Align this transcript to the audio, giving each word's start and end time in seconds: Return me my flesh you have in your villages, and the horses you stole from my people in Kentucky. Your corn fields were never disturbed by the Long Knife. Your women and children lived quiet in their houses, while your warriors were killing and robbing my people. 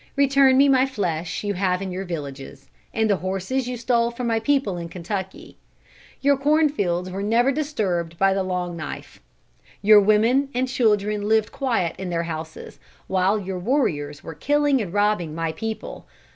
Return 0.15 0.57
me 0.57 0.67
my 0.67 0.87
flesh 0.87 1.43
you 1.43 1.53
have 1.53 1.79
in 1.79 1.91
your 1.91 2.05
villages, 2.05 2.71
and 2.91 3.07
the 3.07 3.17
horses 3.17 3.67
you 3.67 3.77
stole 3.77 4.09
from 4.09 4.25
my 4.25 4.39
people 4.39 4.75
in 4.77 4.89
Kentucky. 4.89 5.57
Your 6.21 6.37
corn 6.37 6.69
fields 6.69 7.11
were 7.11 7.21
never 7.21 7.51
disturbed 7.51 8.17
by 8.17 8.33
the 8.33 8.41
Long 8.41 8.75
Knife. 8.75 9.19
Your 9.83 10.01
women 10.01 10.49
and 10.55 10.67
children 10.67 11.27
lived 11.29 11.51
quiet 11.51 11.95
in 11.99 12.09
their 12.09 12.23
houses, 12.23 12.79
while 13.05 13.37
your 13.37 13.59
warriors 13.59 14.23
were 14.23 14.33
killing 14.33 14.81
and 14.81 14.91
robbing 14.91 15.35
my 15.35 15.51
people. 15.51 16.07